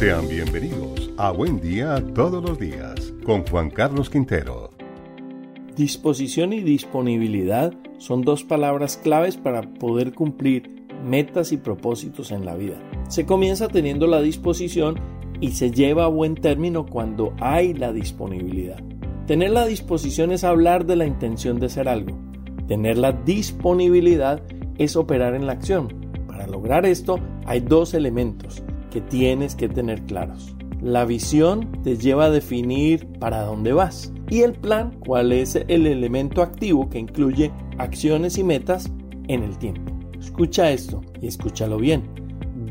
[0.00, 4.70] Sean bienvenidos a Buen Día Todos los Días con Juan Carlos Quintero.
[5.76, 12.54] Disposición y disponibilidad son dos palabras claves para poder cumplir metas y propósitos en la
[12.54, 12.78] vida.
[13.10, 14.98] Se comienza teniendo la disposición
[15.38, 18.82] y se lleva a buen término cuando hay la disponibilidad.
[19.26, 22.18] Tener la disposición es hablar de la intención de hacer algo.
[22.66, 24.42] Tener la disponibilidad
[24.78, 25.88] es operar en la acción.
[26.26, 30.54] Para lograr esto hay dos elementos que tienes que tener claros.
[30.82, 35.86] La visión te lleva a definir para dónde vas y el plan cuál es el
[35.86, 38.90] elemento activo que incluye acciones y metas
[39.28, 39.92] en el tiempo.
[40.18, 42.02] Escucha esto y escúchalo bien.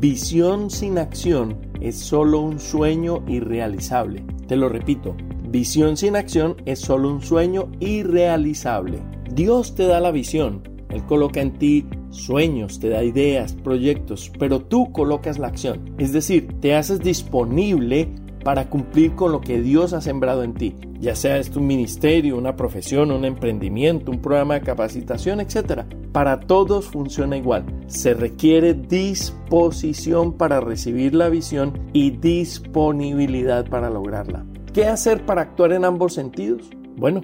[0.00, 4.24] Visión sin acción es solo un sueño irrealizable.
[4.46, 5.16] Te lo repito,
[5.48, 9.02] visión sin acción es solo un sueño irrealizable.
[9.32, 14.60] Dios te da la visión, Él coloca en ti sueños, te da ideas, proyectos, pero
[14.60, 15.94] tú colocas la acción.
[15.98, 18.08] Es decir, te haces disponible
[18.44, 22.36] para cumplir con lo que Dios ha sembrado en ti, ya sea es un ministerio,
[22.36, 25.82] una profesión, un emprendimiento, un programa de capacitación, etc.
[26.12, 27.64] Para todos funciona igual.
[27.86, 34.46] Se requiere disposición para recibir la visión y disponibilidad para lograrla.
[34.72, 36.70] ¿Qué hacer para actuar en ambos sentidos?
[36.96, 37.22] Bueno,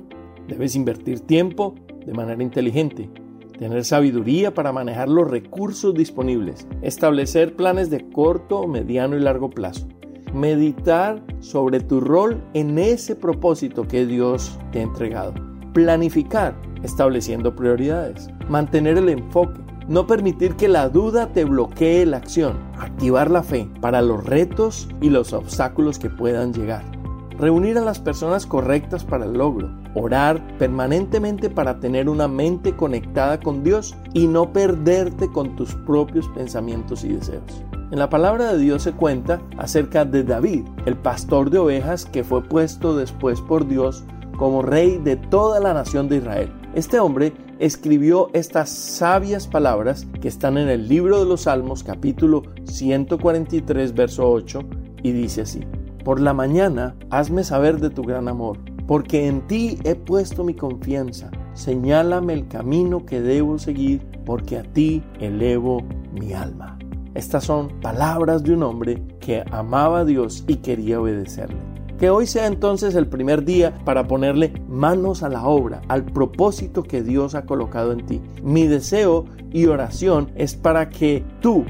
[0.49, 3.09] debes invertir tiempo de manera inteligente,
[3.59, 9.89] tener sabiduría para manejar los recursos disponibles, establecer planes de corto, mediano y largo plazo,
[10.35, 15.35] meditar sobre tu rol en ese propósito que Dios te ha entregado,
[15.73, 22.59] planificar estableciendo prioridades, mantener el enfoque, no permitir que la duda te bloquee la acción,
[22.79, 26.96] activar la fe para los retos y los obstáculos que puedan llegar
[27.39, 33.41] reunir a las personas correctas para el logro, orar permanentemente para tener una mente conectada
[33.41, 37.63] con Dios y no perderte con tus propios pensamientos y deseos.
[37.91, 42.25] En la palabra de Dios se cuenta acerca de David, el pastor de ovejas que
[42.25, 44.05] fue puesto después por Dios
[44.37, 46.53] como rey de toda la nación de Israel.
[46.75, 52.43] Este hombre escribió estas sabias palabras que están en el libro de los Salmos capítulo
[52.65, 54.61] 143 verso 8
[55.03, 55.61] y dice así.
[56.07, 60.55] Por la mañana, hazme saber de tu gran amor, porque en ti he puesto mi
[60.55, 61.33] confianza.
[61.55, 66.79] Señálame el camino que debo seguir, porque a ti elevo mi alma.
[67.17, 71.59] Estas son palabras de un hombre que amaba a Dios y quería obedecerle.
[71.99, 76.85] Que hoy sea entonces el primer día para ponerle manos a la obra, al propósito
[76.85, 78.21] que Dios ha colocado en ti.
[78.45, 81.65] Mi deseo y oración es para que tú,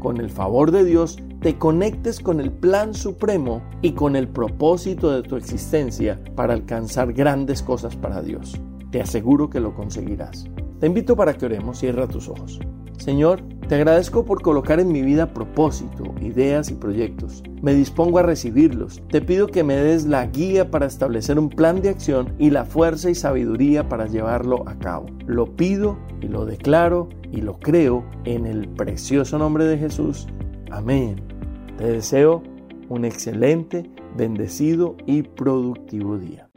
[0.00, 5.12] con el favor de Dios, te conectes con el plan supremo y con el propósito
[5.12, 8.60] de tu existencia para alcanzar grandes cosas para Dios.
[8.90, 10.46] Te aseguro que lo conseguirás.
[10.80, 12.58] Te invito para que oremos, cierra tus ojos.
[12.98, 17.44] Señor, te agradezco por colocar en mi vida propósito, ideas y proyectos.
[17.62, 19.00] Me dispongo a recibirlos.
[19.08, 22.64] Te pido que me des la guía para establecer un plan de acción y la
[22.64, 25.06] fuerza y sabiduría para llevarlo a cabo.
[25.26, 30.26] Lo pido y lo declaro y lo creo en el precioso nombre de Jesús.
[30.70, 31.16] Amén.
[31.76, 32.42] Te deseo
[32.88, 36.48] un excelente, bendecido y productivo día.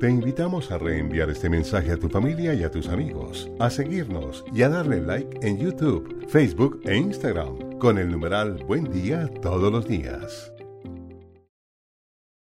[0.00, 4.44] Te invitamos a reenviar este mensaje a tu familia y a tus amigos, a seguirnos
[4.52, 9.72] y a darle like en YouTube, Facebook e Instagram con el numeral Buen Día todos
[9.72, 10.52] los días.